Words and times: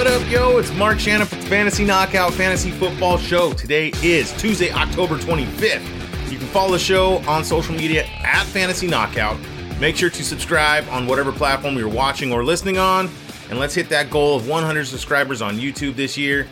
What 0.00 0.10
up, 0.10 0.30
yo? 0.30 0.56
It's 0.56 0.72
Mark 0.76 0.98
Shannon 0.98 1.26
from 1.26 1.40
Fantasy 1.42 1.84
Knockout 1.84 2.32
Fantasy 2.32 2.70
Football 2.70 3.18
Show. 3.18 3.52
Today 3.52 3.92
is 4.02 4.32
Tuesday, 4.40 4.72
October 4.72 5.18
25th. 5.18 6.32
You 6.32 6.38
can 6.38 6.46
follow 6.46 6.72
the 6.72 6.78
show 6.78 7.18
on 7.28 7.44
social 7.44 7.74
media 7.74 8.06
at 8.22 8.46
Fantasy 8.46 8.86
Knockout. 8.86 9.36
Make 9.78 9.96
sure 9.96 10.08
to 10.08 10.24
subscribe 10.24 10.88
on 10.88 11.06
whatever 11.06 11.32
platform 11.32 11.76
you're 11.76 11.86
watching 11.86 12.32
or 12.32 12.42
listening 12.42 12.78
on. 12.78 13.10
And 13.50 13.58
let's 13.58 13.74
hit 13.74 13.90
that 13.90 14.08
goal 14.08 14.36
of 14.36 14.48
100 14.48 14.86
subscribers 14.86 15.42
on 15.42 15.58
YouTube 15.58 15.96
this 15.96 16.16
year. 16.16 16.48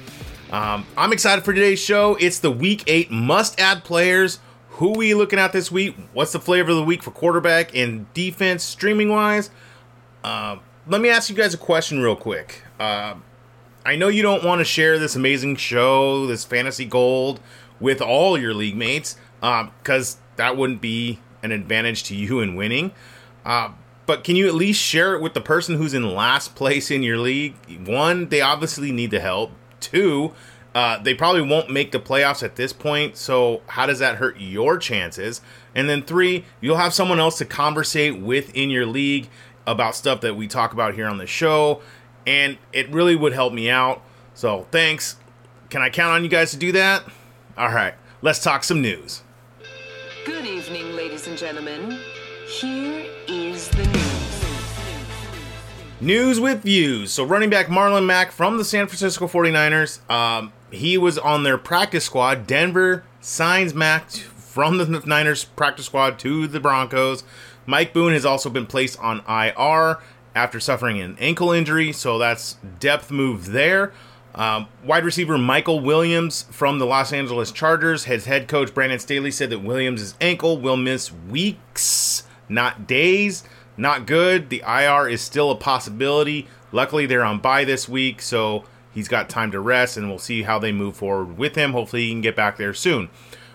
Um, 0.51 0.85
I'm 0.95 1.15
excited 1.15 1.43
for 1.43 1.55
today's 1.55 1.81
show. 1.81 2.17
It's 2.21 2.41
the 2.41 2.51
Week 2.51 2.85
8 2.87 3.11
must 3.11 3.59
add 3.59 3.83
players. 3.83 4.41
Who 4.73 4.91
we 4.91 5.15
looking 5.15 5.39
at 5.39 5.55
this 5.55 5.73
week? 5.73 5.97
What's 6.13 6.33
the 6.33 6.39
flavor 6.39 6.73
of 6.73 6.77
the 6.77 6.85
week 6.85 7.03
for 7.03 7.13
quarterback 7.13 7.75
and 7.75 8.13
defense 8.13 8.63
streaming 8.63 9.09
wise? 9.09 9.49
Uh, 10.23 10.59
let 10.87 11.01
me 11.01 11.09
ask 11.09 11.31
you 11.31 11.35
guys 11.35 11.55
a 11.55 11.59
question 11.59 12.03
real 12.03 12.15
quick. 12.15 12.63
Uh, 12.79 13.15
I 13.89 13.97
know 13.97 14.09
you 14.09 14.21
don't 14.21 14.45
want 14.45 14.59
to 14.59 14.67
share 14.67 14.99
this 14.99 15.17
amazing 15.17 15.57
show, 15.57 16.27
this 16.27 16.45
fantasy 16.45 16.85
gold, 16.85 17.41
with 17.81 18.03
all 18.03 18.37
your 18.37 18.53
league 18.53 18.77
mates, 18.77 19.17
because 19.41 20.17
uh, 20.17 20.19
that 20.37 20.59
wouldn't 20.59 20.83
be 20.83 21.21
an 21.43 21.53
advantage 21.53 22.03
to 22.05 22.15
you 22.15 22.41
in 22.41 22.55
winning. 22.55 22.93
Uh, 23.47 23.71
but 24.05 24.25
can 24.25 24.37
you 24.37 24.47
at 24.47 24.53
least 24.53 24.79
share 24.79 25.15
it 25.15 25.23
with 25.23 25.33
the 25.33 25.41
person 25.41 25.77
who's 25.77 25.95
in 25.95 26.15
last 26.15 26.55
place 26.55 26.91
in 26.91 27.03
your 27.03 27.17
league? 27.17 27.55
One, 27.87 28.29
they 28.29 28.43
obviously 28.43 28.93
need 28.93 29.11
the 29.11 29.21
help. 29.21 29.53
Two, 29.81 30.35
uh, 30.75 30.99
they 30.99 31.15
probably 31.15 31.41
won't 31.41 31.71
make 31.71 31.91
the 31.91 31.99
playoffs 31.99 32.43
at 32.43 32.57
this 32.57 32.75
point. 32.75 33.17
So 33.17 33.63
how 33.69 33.87
does 33.87 34.01
that 34.01 34.17
hurt 34.17 34.39
your 34.39 34.77
chances? 34.77 35.41
And 35.75 35.89
then 35.89 36.03
three, 36.03 36.45
you'll 36.61 36.77
have 36.77 36.93
someone 36.93 37.21
else 37.21 37.39
to 37.39 37.47
conversate 37.47 38.21
with 38.21 38.55
in 38.55 38.69
your 38.69 38.85
league 38.85 39.31
about 39.67 39.95
stuff 39.95 40.21
that 40.23 40.37
we 40.37 40.47
talk 40.47 40.75
about 40.75 40.95
here 40.95 41.07
on 41.07 41.19
the 41.19 41.27
show, 41.27 41.81
and 42.29 42.59
it 42.75 42.91
really 42.91 43.17
would 43.17 43.33
help 43.33 43.55
me 43.55 43.71
out. 43.71 44.03
So 44.35 44.67
thanks. 44.71 45.17
Can 45.71 45.81
I 45.81 45.89
count 45.89 46.13
on 46.13 46.23
you 46.23 46.29
guys 46.29 46.51
to 46.51 46.59
do 46.59 46.73
that? 46.73 47.05
All 47.57 47.73
right, 47.73 47.95
let's 48.21 48.43
talk 48.43 48.65
some 48.65 48.83
news. 48.83 49.23
Good 50.27 50.45
evening, 50.45 50.95
ladies 50.95 51.27
and 51.27 51.39
gentlemen. 51.39 51.99
Here 52.47 53.07
is 53.27 53.69
the 53.71 53.85
news. 53.87 54.45
News 56.01 56.39
with 56.39 56.63
views. 56.63 57.13
So, 57.13 57.25
running 57.25 57.51
back 57.51 57.67
Marlon 57.67 58.07
Mack 58.07 58.31
from 58.31 58.59
the 58.59 58.65
San 58.65 58.87
Francisco 58.87 59.27
49ers, 59.27 60.09
um, 60.11 60.53
he 60.71 60.97
was 60.97 61.19
on 61.19 61.43
their 61.43 61.59
practice 61.59 62.05
squad. 62.05 62.47
Denver 62.47 63.05
signs 63.21 63.75
Mack 63.75 64.11
from 64.11 64.79
the 64.79 64.87
Niners 65.07 65.45
practice 65.45 65.87
squad 65.87 66.19
to 66.21 66.47
the 66.47 66.61
Broncos. 66.61 67.25
Mike 67.67 67.93
Boone 67.93 68.13
has 68.13 68.25
also 68.25 68.49
been 68.49 68.67
placed 68.67 68.99
on 69.01 69.23
IR 69.29 69.99
after 70.39 70.61
suffering 70.61 71.01
an 71.01 71.17
ankle 71.19 71.51
injury, 71.51 71.93
so 71.93 72.17
that's 72.17 72.55
depth 72.79 73.11
move 73.11 73.47
there. 73.53 73.93
Um, 74.35 74.69
wide 74.85 75.05
receiver 75.05 75.37
Michael 75.37 75.81
Williams 75.81 76.43
from 76.53 76.79
the 76.79 76.87
Los 76.87 77.13
Angeles 77.13 77.51
Chargers. 77.51 78.05
His 78.05 78.27
head 78.27 78.47
coach 78.47 78.73
Brandon 78.73 79.01
Staley 79.01 79.33
said 79.33 79.51
that 79.51 79.59
Williams' 79.65 80.15
ankle 80.21 80.57
will 80.57 80.77
miss 80.77 81.13
weeks, 81.13 82.23
not 82.49 82.87
days. 82.87 83.43
Not 83.77 84.07
good. 84.07 84.51
The 84.51 84.63
IR 84.67 85.09
is 85.09 85.21
still 85.21 85.51
a 85.51 85.57
possibility. 85.57 86.47
Luckily, 86.73 87.07
they're 87.07 87.25
on 87.25 87.39
bye 87.41 87.65
this 87.65 87.89
week, 87.89 88.21
so 88.23 88.65
he's 88.93 89.09
got 89.09 89.29
time 89.29 89.51
to 89.53 89.61
rest, 89.61 89.97
and 89.97 90.09
we'll 90.09 90.19
see 90.19 90.43
how 90.43 90.59
they 90.59 90.73
move 90.73 90.97
forward 90.97 91.39
with 91.39 91.55
him. 91.55 91.73
Hopefully, 91.73 92.03
he 92.03 92.11
can 92.11 92.21
get 92.21 92.37
back 92.37 92.59
there 92.59 92.75
soon. 92.75 93.09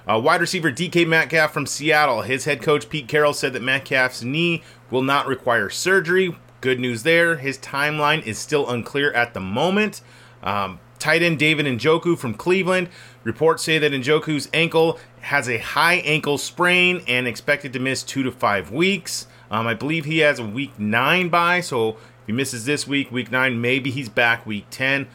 Uh, 0.08 0.20
wide 0.20 0.42
receiver 0.42 0.72
DK 0.72 1.08
Metcalf 1.08 1.54
from 1.54 1.66
Seattle. 1.66 2.23
His 2.23 2.45
head 2.45 2.61
coach 2.61 2.89
Pete 2.89 3.08
Carroll 3.08 3.34
said 3.34 3.54
that 3.54 3.61
Metcalf's 3.61 4.23
knee 4.23 4.64
will 4.89 5.02
not 5.02 5.28
require 5.28 5.70
surgery. 5.70 6.38
Good 6.64 6.80
news 6.80 7.03
there. 7.03 7.36
His 7.36 7.58
timeline 7.58 8.25
is 8.25 8.38
still 8.39 8.69
unclear 8.69 9.11
at 9.11 9.33
the 9.33 9.42
moment. 9.42 10.00
Um, 10.42 10.80
tight 10.97 11.22
end 11.22 11.38
David 11.38 11.66
Njoku 11.66 12.17
from 12.17 12.36
Cleveland. 12.36 12.87
Reports 13.26 13.64
say 13.64 13.80
that 13.80 13.92
Njoku's 13.92 14.48
ankle 14.54 14.98
has 15.20 15.49
a 15.49 15.58
high 15.58 15.95
ankle 15.95 16.37
sprain 16.37 17.02
and 17.05 17.27
expected 17.27 17.73
to 17.73 17.80
miss 17.80 18.02
two 18.02 18.23
to 18.23 18.32
five 18.32 18.71
weeks. 18.71 19.27
Um, 19.52 19.67
I 19.67 19.73
believe 19.73 20.05
he 20.05 20.20
has 20.20 20.39
a 20.39 20.45
week 20.45 20.80
nine 20.80 21.27
bye, 21.27 21.60
so 21.60 21.89
if 21.89 22.27
he 22.27 22.32
misses 22.32 22.64
this 22.64 22.87
week, 22.87 23.11
week 23.11 23.30
nine, 23.30 23.60
maybe 23.60 23.92
he's 23.92 24.08
back 24.08 24.45
week 24.45 24.67
10. 24.70 25.10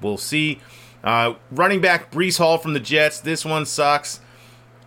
We'll 0.00 0.16
see. 0.16 0.60
Uh, 1.02 1.34
running 1.50 1.80
back 1.80 2.12
Breece 2.12 2.38
Hall 2.38 2.56
from 2.56 2.72
the 2.72 2.78
Jets. 2.78 3.18
This 3.18 3.44
one 3.44 3.66
sucks. 3.66 4.20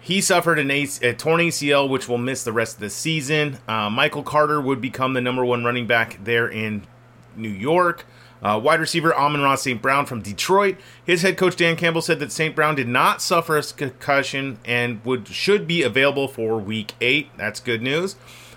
He 0.07 0.21
suffered 0.21 0.57
an 0.57 0.71
AC, 0.71 1.05
a 1.05 1.13
torn 1.13 1.41
ACL, 1.41 1.89
which 1.89 2.07
will 2.07 2.17
miss 2.17 2.41
the 2.41 2.53
rest 2.53 2.75
of 2.75 2.79
the 2.79 2.89
season. 2.89 3.59
Uh, 3.67 3.89
Michael 3.89 4.23
Carter 4.23 4.61
would 4.61 4.79
become 4.79 5.13
the 5.13 5.19
number 5.19 5.43
one 5.43 5.65
running 5.65 5.85
back 5.85 6.17
there 6.23 6.47
in 6.47 6.87
New 7.35 7.49
York. 7.49 8.05
Uh, 8.41 8.57
wide 8.63 8.79
receiver 8.79 9.13
Amon 9.13 9.41
Ross 9.41 9.63
St. 9.63 9.81
Brown 9.81 10.05
from 10.05 10.21
Detroit. 10.21 10.77
His 11.03 11.23
head 11.23 11.35
coach 11.35 11.57
Dan 11.57 11.75
Campbell 11.75 12.01
said 12.01 12.19
that 12.19 12.31
St. 12.31 12.55
Brown 12.55 12.73
did 12.73 12.87
not 12.87 13.21
suffer 13.21 13.57
a 13.57 13.63
concussion 13.63 14.59
and 14.63 15.03
would 15.03 15.27
should 15.27 15.67
be 15.67 15.83
available 15.83 16.29
for 16.29 16.57
Week 16.57 16.93
Eight. 17.01 17.29
That's 17.35 17.59
good 17.59 17.81
news. 17.81 18.15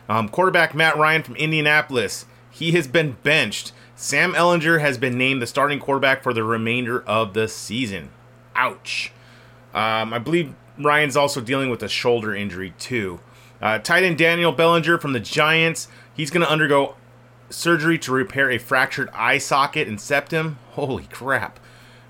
Um, 0.08 0.28
quarterback 0.28 0.72
Matt 0.72 0.96
Ryan 0.96 1.24
from 1.24 1.34
Indianapolis. 1.34 2.26
He 2.52 2.70
has 2.72 2.86
been 2.86 3.16
benched. 3.24 3.72
Sam 3.96 4.34
Ehlinger 4.34 4.80
has 4.80 4.98
been 4.98 5.18
named 5.18 5.42
the 5.42 5.48
starting 5.48 5.80
quarterback 5.80 6.22
for 6.22 6.32
the 6.32 6.44
remainder 6.44 7.02
of 7.08 7.34
the 7.34 7.48
season. 7.48 8.10
Ouch. 8.54 9.10
Um, 9.74 10.12
I 10.12 10.18
believe 10.18 10.54
Ryan's 10.84 11.16
also 11.16 11.40
dealing 11.40 11.70
with 11.70 11.82
a 11.82 11.88
shoulder 11.88 12.34
injury 12.34 12.74
too. 12.78 13.20
Uh, 13.60 13.78
tight 13.78 14.04
end 14.04 14.18
Daniel 14.18 14.52
Bellinger 14.52 14.98
from 14.98 15.12
the 15.12 15.20
Giants. 15.20 15.88
He's 16.14 16.30
going 16.30 16.44
to 16.44 16.50
undergo 16.50 16.94
surgery 17.50 17.98
to 17.98 18.12
repair 18.12 18.50
a 18.50 18.58
fractured 18.58 19.10
eye 19.12 19.38
socket 19.38 19.88
and 19.88 20.00
septum. 20.00 20.58
Holy 20.72 21.04
crap. 21.04 21.60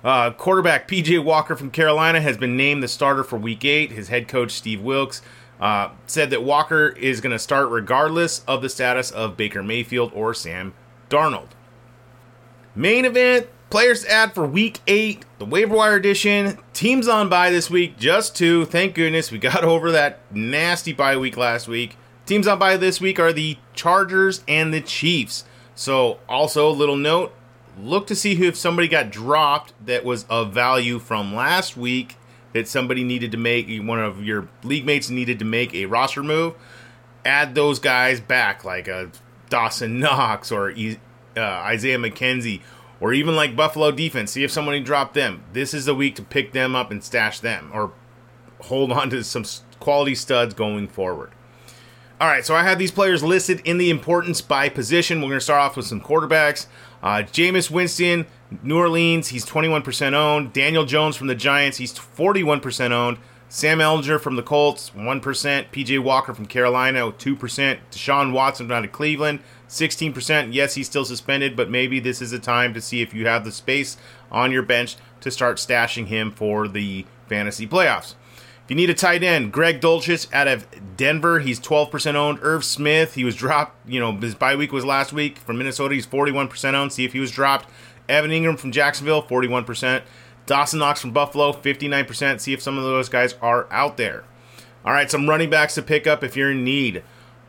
Uh, 0.03 0.31
quarterback 0.31 0.87
PJ 0.87 1.23
Walker 1.23 1.55
from 1.55 1.69
Carolina 1.69 2.21
has 2.21 2.37
been 2.37 2.57
named 2.57 2.81
the 2.81 2.87
starter 2.87 3.23
for 3.23 3.37
Week 3.37 3.63
8. 3.63 3.91
His 3.91 4.07
head 4.07 4.27
coach, 4.27 4.51
Steve 4.51 4.81
Wilks, 4.81 5.21
uh, 5.59 5.89
said 6.07 6.31
that 6.31 6.43
Walker 6.43 6.89
is 6.89 7.21
going 7.21 7.33
to 7.33 7.39
start 7.39 7.69
regardless 7.69 8.43
of 8.47 8.61
the 8.61 8.69
status 8.69 9.11
of 9.11 9.37
Baker 9.37 9.61
Mayfield 9.61 10.11
or 10.15 10.33
Sam 10.33 10.73
Darnold. 11.09 11.49
Main 12.73 13.05
event 13.05 13.47
Players 13.71 14.03
add 14.03 14.35
for 14.35 14.45
week 14.45 14.79
eight, 14.85 15.23
the 15.39 15.45
waiver 15.45 15.77
wire 15.77 15.95
edition. 15.95 16.59
Teams 16.73 17.07
on 17.07 17.29
bye 17.29 17.51
this 17.51 17.69
week, 17.69 17.97
just 17.97 18.35
two. 18.35 18.65
Thank 18.65 18.95
goodness 18.95 19.31
we 19.31 19.37
got 19.39 19.63
over 19.63 19.93
that 19.93 20.19
nasty 20.29 20.91
bye 20.91 21.15
week 21.15 21.37
last 21.37 21.69
week. 21.69 21.95
Teams 22.25 22.47
on 22.47 22.59
bye 22.59 22.75
this 22.75 22.99
week 22.99 23.17
are 23.17 23.31
the 23.31 23.57
Chargers 23.73 24.43
and 24.45 24.73
the 24.73 24.81
Chiefs. 24.81 25.45
So, 25.73 26.19
also, 26.27 26.69
a 26.69 26.73
little 26.73 26.97
note 26.97 27.33
look 27.79 28.07
to 28.07 28.15
see 28.15 28.35
who, 28.35 28.43
if 28.43 28.57
somebody 28.57 28.89
got 28.89 29.09
dropped 29.09 29.73
that 29.85 30.03
was 30.03 30.25
of 30.25 30.53
value 30.53 30.99
from 30.99 31.33
last 31.33 31.77
week 31.77 32.17
that 32.51 32.67
somebody 32.67 33.05
needed 33.05 33.31
to 33.31 33.37
make, 33.37 33.67
one 33.81 34.01
of 34.01 34.21
your 34.21 34.49
league 34.63 34.85
mates 34.85 35.09
needed 35.09 35.39
to 35.39 35.45
make 35.45 35.73
a 35.73 35.85
roster 35.85 36.21
move. 36.21 36.55
Add 37.23 37.55
those 37.55 37.79
guys 37.79 38.19
back, 38.19 38.65
like 38.65 38.89
a 38.89 39.11
Dawson 39.49 40.01
Knox 40.01 40.51
or 40.51 40.71
uh, 40.71 41.39
Isaiah 41.39 41.97
McKenzie 41.97 42.59
or 43.01 43.11
even 43.13 43.35
like 43.35 43.55
Buffalo 43.55 43.91
defense, 43.91 44.31
see 44.31 44.43
if 44.43 44.51
somebody 44.51 44.79
dropped 44.79 45.15
them. 45.15 45.43
This 45.51 45.73
is 45.73 45.85
the 45.85 45.95
week 45.95 46.15
to 46.15 46.21
pick 46.21 46.53
them 46.53 46.75
up 46.75 46.91
and 46.91 47.03
stash 47.03 47.39
them, 47.39 47.71
or 47.73 47.91
hold 48.61 48.91
on 48.91 49.09
to 49.09 49.23
some 49.23 49.43
quality 49.79 50.15
studs 50.15 50.53
going 50.53 50.87
forward. 50.87 51.31
All 52.21 52.27
right, 52.27 52.45
so 52.45 52.55
I 52.55 52.61
have 52.61 52.77
these 52.77 52.91
players 52.91 53.23
listed 53.23 53.61
in 53.65 53.79
the 53.79 53.89
importance 53.89 54.41
by 54.41 54.69
position. 54.69 55.19
We're 55.21 55.29
going 55.29 55.39
to 55.39 55.43
start 55.43 55.59
off 55.59 55.75
with 55.75 55.87
some 55.87 55.99
quarterbacks. 55.99 56.67
Uh, 57.01 57.23
Jameis 57.23 57.71
Winston, 57.71 58.27
New 58.61 58.77
Orleans, 58.77 59.29
he's 59.29 59.43
21% 59.43 60.13
owned. 60.13 60.53
Daniel 60.53 60.85
Jones 60.85 61.15
from 61.15 61.25
the 61.25 61.33
Giants, 61.33 61.77
he's 61.77 61.91
41% 61.91 62.91
owned. 62.91 63.17
Sam 63.53 63.79
Ehlinger 63.79 64.17
from 64.17 64.37
the 64.37 64.43
Colts, 64.43 64.91
1%. 64.91 65.21
PJ 65.21 65.99
Walker 65.99 66.33
from 66.33 66.45
Carolina, 66.45 67.11
2%. 67.11 67.79
Deshaun 67.91 68.31
Watson 68.31 68.69
down 68.69 68.85
of 68.85 68.93
Cleveland, 68.93 69.41
16%. 69.67 70.53
Yes, 70.53 70.75
he's 70.75 70.85
still 70.85 71.03
suspended, 71.03 71.57
but 71.57 71.69
maybe 71.69 71.99
this 71.99 72.21
is 72.21 72.31
a 72.31 72.39
time 72.39 72.73
to 72.73 72.79
see 72.79 73.01
if 73.01 73.13
you 73.13 73.27
have 73.27 73.43
the 73.43 73.51
space 73.51 73.97
on 74.31 74.53
your 74.53 74.63
bench 74.63 74.95
to 75.19 75.29
start 75.29 75.57
stashing 75.57 76.05
him 76.05 76.31
for 76.31 76.69
the 76.69 77.05
fantasy 77.27 77.67
playoffs. 77.67 78.15
If 78.63 78.69
you 78.69 78.75
need 78.77 78.89
a 78.89 78.93
tight 78.93 79.21
end, 79.21 79.51
Greg 79.51 79.81
Dulcich 79.81 80.33
out 80.33 80.47
of 80.47 80.65
Denver, 80.95 81.39
he's 81.41 81.59
12% 81.59 82.15
owned. 82.15 82.39
Irv 82.41 82.63
Smith, 82.63 83.15
he 83.15 83.25
was 83.25 83.35
dropped, 83.35 83.75
you 83.85 83.99
know, 83.99 84.13
his 84.13 84.33
bye 84.33 84.55
week 84.55 84.71
was 84.71 84.85
last 84.85 85.11
week. 85.11 85.37
From 85.37 85.57
Minnesota, 85.57 85.93
he's 85.93 86.07
41% 86.07 86.73
owned. 86.73 86.93
See 86.93 87.03
if 87.03 87.11
he 87.11 87.19
was 87.19 87.31
dropped. 87.31 87.69
Evan 88.07 88.31
Engram 88.31 88.57
from 88.57 88.71
Jacksonville, 88.71 89.21
41%. 89.23 90.03
Dawson 90.51 90.79
Knox 90.79 90.99
from 90.99 91.11
Buffalo, 91.11 91.53
59%. 91.53 92.41
See 92.41 92.51
if 92.51 92.61
some 92.61 92.77
of 92.77 92.83
those 92.83 93.07
guys 93.07 93.35
are 93.41 93.71
out 93.71 93.95
there. 93.95 94.25
All 94.83 94.91
right, 94.91 95.09
some 95.09 95.29
running 95.29 95.49
backs 95.49 95.75
to 95.75 95.81
pick 95.81 96.05
up 96.05 96.25
if 96.25 96.35
you're 96.35 96.51
in 96.51 96.65
need. 96.65 97.03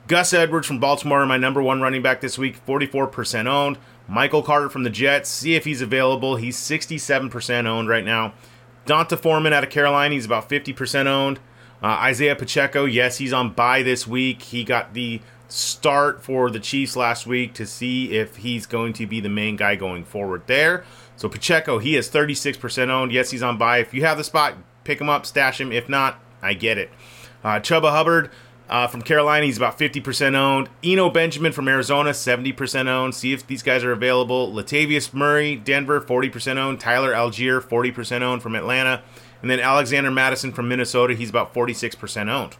Gus 0.06 0.32
Edwards 0.32 0.68
from 0.68 0.78
Baltimore, 0.78 1.26
my 1.26 1.36
number 1.36 1.60
one 1.60 1.80
running 1.80 2.00
back 2.00 2.20
this 2.20 2.38
week, 2.38 2.64
44% 2.64 3.46
owned. 3.46 3.78
Michael 4.06 4.44
Carter 4.44 4.68
from 4.68 4.84
the 4.84 4.88
Jets, 4.88 5.28
see 5.28 5.56
if 5.56 5.64
he's 5.64 5.80
available. 5.80 6.36
He's 6.36 6.56
67% 6.56 7.66
owned 7.66 7.88
right 7.88 8.04
now. 8.04 8.34
D'Onta 8.86 9.18
Foreman 9.18 9.52
out 9.52 9.64
of 9.64 9.70
Carolina, 9.70 10.14
he's 10.14 10.26
about 10.26 10.48
50% 10.48 11.06
owned. 11.06 11.40
Uh, 11.82 11.86
Isaiah 11.86 12.36
Pacheco, 12.36 12.84
yes, 12.84 13.18
he's 13.18 13.32
on 13.32 13.52
bye 13.52 13.82
this 13.82 14.06
week. 14.06 14.42
He 14.42 14.62
got 14.62 14.94
the 14.94 15.20
start 15.48 16.22
for 16.22 16.50
the 16.50 16.60
Chiefs 16.60 16.94
last 16.94 17.26
week 17.26 17.52
to 17.54 17.66
see 17.66 18.12
if 18.12 18.36
he's 18.36 18.64
going 18.64 18.92
to 18.92 19.08
be 19.08 19.18
the 19.18 19.28
main 19.28 19.56
guy 19.56 19.74
going 19.74 20.04
forward 20.04 20.42
there. 20.46 20.84
So 21.22 21.28
Pacheco, 21.28 21.78
he 21.78 21.94
is 21.94 22.10
36% 22.10 22.88
owned. 22.88 23.12
Yes, 23.12 23.30
he's 23.30 23.44
on 23.44 23.56
buy. 23.56 23.78
If 23.78 23.94
you 23.94 24.04
have 24.04 24.18
the 24.18 24.24
spot, 24.24 24.56
pick 24.82 25.00
him 25.00 25.08
up, 25.08 25.24
stash 25.24 25.60
him. 25.60 25.70
If 25.70 25.88
not, 25.88 26.18
I 26.42 26.52
get 26.52 26.78
it. 26.78 26.90
Uh, 27.44 27.60
Chuba 27.60 27.92
Hubbard 27.92 28.28
uh, 28.68 28.88
from 28.88 29.02
Carolina, 29.02 29.46
he's 29.46 29.56
about 29.56 29.78
50% 29.78 30.34
owned. 30.34 30.68
Eno 30.82 31.10
Benjamin 31.10 31.52
from 31.52 31.68
Arizona, 31.68 32.10
70% 32.10 32.88
owned. 32.88 33.14
See 33.14 33.32
if 33.32 33.46
these 33.46 33.62
guys 33.62 33.84
are 33.84 33.92
available. 33.92 34.52
Latavius 34.52 35.14
Murray, 35.14 35.54
Denver, 35.54 36.00
40% 36.00 36.56
owned. 36.56 36.80
Tyler 36.80 37.12
Allgeier, 37.12 37.62
40% 37.62 38.22
owned 38.22 38.42
from 38.42 38.56
Atlanta. 38.56 39.00
And 39.42 39.48
then 39.48 39.60
Alexander 39.60 40.10
Mattison 40.10 40.50
from 40.50 40.66
Minnesota, 40.66 41.14
he's 41.14 41.30
about 41.30 41.54
46% 41.54 42.28
owned. 42.28 42.56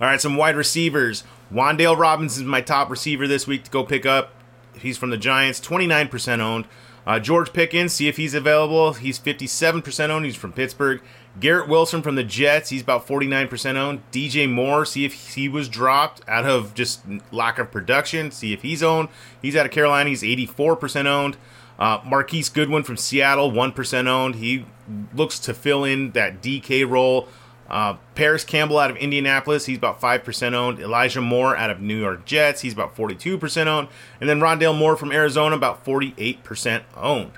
All 0.00 0.08
right, 0.08 0.20
some 0.20 0.36
wide 0.36 0.56
receivers. 0.56 1.22
Wan'Dale 1.54 1.96
Robinson 1.96 2.42
is 2.42 2.48
my 2.48 2.60
top 2.60 2.90
receiver 2.90 3.28
this 3.28 3.46
week 3.46 3.62
to 3.62 3.70
go 3.70 3.84
pick 3.84 4.04
up. 4.04 4.32
He's 4.76 4.98
from 4.98 5.10
the 5.10 5.16
Giants, 5.16 5.60
29% 5.60 6.40
owned. 6.40 6.66
Uh, 7.06 7.18
George 7.18 7.52
Pickens, 7.52 7.92
see 7.92 8.08
if 8.08 8.16
he's 8.16 8.34
available. 8.34 8.92
He's 8.94 9.18
57% 9.18 10.10
owned. 10.10 10.24
He's 10.24 10.36
from 10.36 10.52
Pittsburgh. 10.52 11.00
Garrett 11.38 11.68
Wilson 11.68 12.02
from 12.02 12.16
the 12.16 12.24
Jets, 12.24 12.70
he's 12.70 12.82
about 12.82 13.06
49% 13.06 13.76
owned. 13.76 14.02
DJ 14.10 14.50
Moore, 14.50 14.84
see 14.84 15.04
if 15.04 15.34
he 15.34 15.48
was 15.48 15.68
dropped 15.68 16.22
out 16.26 16.44
of 16.44 16.74
just 16.74 17.02
lack 17.30 17.58
of 17.58 17.70
production. 17.70 18.30
See 18.30 18.52
if 18.52 18.62
he's 18.62 18.82
owned. 18.82 19.08
He's 19.40 19.54
out 19.54 19.66
of 19.66 19.72
Carolina, 19.72 20.10
he's 20.10 20.22
84% 20.22 21.06
owned. 21.06 21.36
Uh, 21.78 22.00
Marquise 22.04 22.48
Goodwin 22.48 22.82
from 22.82 22.96
Seattle, 22.96 23.52
1% 23.52 24.06
owned. 24.06 24.34
He 24.36 24.66
looks 25.14 25.38
to 25.38 25.54
fill 25.54 25.84
in 25.84 26.10
that 26.12 26.42
DK 26.42 26.88
role. 26.88 27.28
Uh, 27.70 27.94
Parris 28.16 28.42
Campbell 28.42 28.78
out 28.78 28.90
of 28.90 28.96
Indianapolis, 28.96 29.66
he's 29.66 29.78
about 29.78 30.00
5% 30.00 30.54
owned. 30.54 30.80
Elijah 30.80 31.20
Moore 31.20 31.56
out 31.56 31.70
of 31.70 31.80
New 31.80 31.98
York 31.98 32.24
Jets, 32.24 32.62
he's 32.62 32.72
about 32.72 32.96
42% 32.96 33.66
owned. 33.66 33.88
And 34.20 34.28
then 34.28 34.40
Rondale 34.40 34.76
Moore 34.76 34.96
from 34.96 35.12
Arizona, 35.12 35.54
about 35.54 35.84
48% 35.84 36.82
owned. 36.96 37.32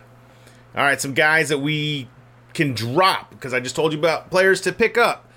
All 0.75 0.84
right, 0.84 1.00
some 1.00 1.12
guys 1.12 1.50
that 1.50 1.58
we 1.58 2.08
can 2.55 2.73
drop 2.73 3.31
because 3.31 3.52
I 3.52 3.61
just 3.61 3.76
told 3.76 3.93
you 3.93 3.99
about 3.99 4.31
players 4.31 4.61
to 4.62 4.73
pick 4.73 4.96
up. 4.96 5.29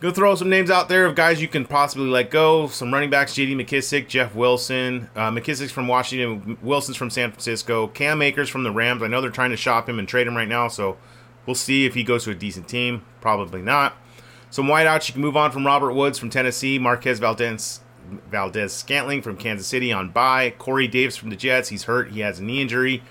Go 0.00 0.10
throw 0.10 0.34
some 0.34 0.48
names 0.48 0.70
out 0.70 0.88
there 0.88 1.04
of 1.04 1.14
guys 1.14 1.42
you 1.42 1.48
can 1.48 1.66
possibly 1.66 2.08
let 2.08 2.30
go. 2.30 2.68
Some 2.68 2.90
running 2.90 3.10
backs: 3.10 3.34
J.D. 3.34 3.54
McKissic, 3.54 4.08
Jeff 4.08 4.34
Wilson, 4.34 5.10
uh, 5.14 5.30
McKissic's 5.30 5.72
from 5.72 5.88
Washington, 5.88 6.56
Wilson's 6.62 6.96
from 6.96 7.10
San 7.10 7.30
Francisco, 7.30 7.88
Cam 7.88 8.22
Akers 8.22 8.48
from 8.48 8.62
the 8.62 8.72
Rams. 8.72 9.02
I 9.02 9.08
know 9.08 9.20
they're 9.20 9.28
trying 9.28 9.50
to 9.50 9.58
shop 9.58 9.86
him 9.86 9.98
and 9.98 10.08
trade 10.08 10.26
him 10.26 10.34
right 10.34 10.48
now, 10.48 10.68
so 10.68 10.96
we'll 11.44 11.54
see 11.54 11.84
if 11.84 11.92
he 11.92 12.02
goes 12.02 12.24
to 12.24 12.30
a 12.30 12.34
decent 12.34 12.66
team. 12.66 13.04
Probably 13.20 13.60
not. 13.60 13.94
Some 14.50 14.66
wideouts 14.66 15.08
you 15.08 15.12
can 15.12 15.22
move 15.22 15.36
on 15.36 15.52
from 15.52 15.64
Robert 15.64 15.92
Woods 15.92 16.18
from 16.18 16.28
Tennessee, 16.28 16.78
Marquez 16.78 17.20
Valdez, 17.20 17.80
Valdes 18.30 18.72
Scantling 18.72 19.22
from 19.22 19.36
Kansas 19.36 19.66
City 19.66 19.92
on 19.92 20.10
bye, 20.10 20.52
Corey 20.58 20.88
Davis 20.88 21.16
from 21.16 21.30
the 21.30 21.36
Jets. 21.36 21.68
He's 21.68 21.84
hurt. 21.84 22.10
He 22.10 22.20
has 22.20 22.40
a 22.40 22.44
knee 22.44 22.60
injury. 22.60 23.02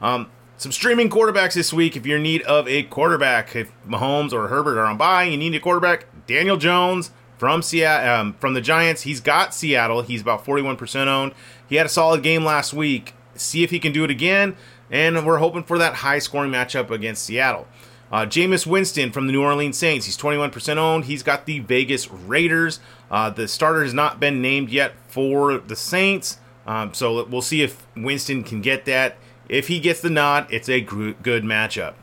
Um, 0.00 0.30
some 0.56 0.72
streaming 0.72 1.08
quarterbacks 1.08 1.54
this 1.54 1.72
week. 1.72 1.96
If 1.96 2.04
you're 2.04 2.16
in 2.16 2.22
need 2.22 2.42
of 2.42 2.68
a 2.68 2.82
quarterback, 2.82 3.54
if 3.56 3.70
Mahomes 3.86 4.32
or 4.32 4.48
Herbert 4.48 4.78
are 4.78 4.86
on 4.86 4.98
bye, 4.98 5.24
you 5.24 5.36
need 5.36 5.54
a 5.54 5.60
quarterback. 5.60 6.06
Daniel 6.26 6.56
Jones 6.56 7.12
from 7.38 7.62
Seattle, 7.62 8.10
um, 8.10 8.32
from 8.34 8.54
the 8.54 8.60
Giants. 8.60 9.02
He's 9.02 9.20
got 9.20 9.54
Seattle. 9.54 10.02
He's 10.02 10.20
about 10.20 10.44
41% 10.44 11.06
owned. 11.06 11.32
He 11.66 11.76
had 11.76 11.86
a 11.86 11.88
solid 11.88 12.22
game 12.22 12.44
last 12.44 12.74
week. 12.74 13.14
See 13.34 13.62
if 13.62 13.70
he 13.70 13.78
can 13.78 13.92
do 13.92 14.04
it 14.04 14.10
again. 14.10 14.56
And 14.90 15.24
we're 15.24 15.38
hoping 15.38 15.62
for 15.62 15.78
that 15.78 15.94
high 15.94 16.18
scoring 16.18 16.50
matchup 16.50 16.90
against 16.90 17.24
Seattle. 17.24 17.66
Uh, 18.10 18.26
Jameis 18.26 18.66
Winston 18.66 19.12
from 19.12 19.26
the 19.26 19.32
New 19.32 19.42
Orleans 19.42 19.78
Saints. 19.78 20.06
He's 20.06 20.18
21% 20.18 20.76
owned. 20.76 21.04
He's 21.04 21.22
got 21.22 21.46
the 21.46 21.60
Vegas 21.60 22.10
Raiders. 22.10 22.80
Uh, 23.10 23.30
the 23.30 23.46
starter 23.46 23.82
has 23.84 23.94
not 23.94 24.18
been 24.18 24.42
named 24.42 24.70
yet 24.70 24.94
for 25.08 25.58
the 25.58 25.76
Saints. 25.76 26.38
Um, 26.66 26.92
so 26.92 27.24
we'll 27.24 27.42
see 27.42 27.62
if 27.62 27.86
Winston 27.96 28.42
can 28.42 28.60
get 28.60 28.84
that. 28.84 29.16
If 29.48 29.68
he 29.68 29.80
gets 29.80 30.00
the 30.00 30.10
nod, 30.10 30.46
it's 30.50 30.68
a 30.68 30.80
good 30.80 31.44
matchup. 31.44 31.94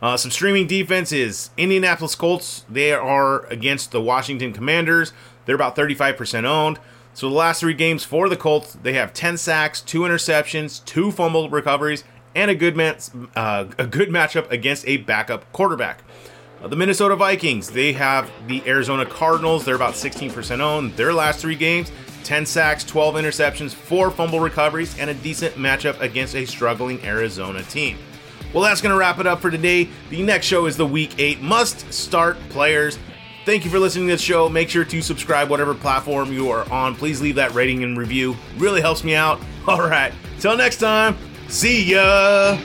Uh, 0.00 0.16
some 0.16 0.30
streaming 0.30 0.66
defenses. 0.66 1.50
Indianapolis 1.56 2.14
Colts, 2.14 2.64
they 2.68 2.92
are 2.92 3.44
against 3.46 3.92
the 3.92 4.00
Washington 4.00 4.52
Commanders. 4.52 5.12
They're 5.44 5.54
about 5.54 5.76
35% 5.76 6.44
owned. 6.44 6.78
So 7.14 7.30
the 7.30 7.34
last 7.34 7.60
three 7.60 7.74
games 7.74 8.04
for 8.04 8.28
the 8.28 8.36
Colts, 8.36 8.74
they 8.82 8.92
have 8.92 9.14
10 9.14 9.38
sacks, 9.38 9.80
two 9.80 10.00
interceptions, 10.00 10.84
two 10.84 11.10
fumble 11.10 11.48
recoveries, 11.48 12.04
and 12.36 12.50
a 12.50 12.54
good 12.54 12.78
uh, 13.34 13.64
a 13.78 13.86
good 13.86 14.10
matchup 14.10 14.48
against 14.52 14.86
a 14.86 14.98
backup 14.98 15.50
quarterback. 15.52 16.02
Uh, 16.62 16.68
the 16.68 16.76
Minnesota 16.76 17.16
Vikings, 17.16 17.70
they 17.70 17.92
have 17.94 18.30
the 18.46 18.62
Arizona 18.66 19.04
Cardinals. 19.04 19.64
They're 19.64 19.74
about 19.74 19.94
16% 19.94 20.60
owned. 20.60 20.92
Their 20.96 21.12
last 21.12 21.40
three 21.40 21.54
games, 21.54 21.90
10 22.24 22.46
sacks, 22.46 22.84
12 22.84 23.16
interceptions, 23.16 23.74
4 23.74 24.10
fumble 24.10 24.40
recoveries, 24.40 24.98
and 24.98 25.10
a 25.10 25.14
decent 25.14 25.54
matchup 25.56 26.00
against 26.00 26.34
a 26.34 26.46
struggling 26.46 27.02
Arizona 27.04 27.62
team. 27.64 27.98
Well, 28.52 28.62
that's 28.62 28.80
going 28.80 28.92
to 28.92 28.98
wrap 28.98 29.18
it 29.18 29.26
up 29.26 29.40
for 29.40 29.50
today. 29.50 29.88
The 30.08 30.22
next 30.22 30.46
show 30.46 30.66
is 30.66 30.76
the 30.76 30.86
Week 30.86 31.14
8 31.18 31.40
must 31.42 31.92
start 31.92 32.36
players. 32.50 32.98
Thank 33.44 33.64
you 33.64 33.70
for 33.70 33.78
listening 33.78 34.08
to 34.08 34.14
this 34.14 34.22
show. 34.22 34.48
Make 34.48 34.70
sure 34.70 34.84
to 34.84 35.02
subscribe 35.02 35.50
whatever 35.50 35.74
platform 35.74 36.32
you 36.32 36.50
are 36.50 36.70
on. 36.70 36.94
Please 36.96 37.20
leave 37.20 37.36
that 37.36 37.54
rating 37.54 37.84
and 37.84 37.96
review. 37.96 38.36
Really 38.56 38.80
helps 38.80 39.04
me 39.04 39.14
out. 39.14 39.40
All 39.68 39.88
right. 39.88 40.12
Till 40.40 40.56
next 40.56 40.78
time. 40.78 41.16
See 41.48 41.92
ya. 41.92 42.58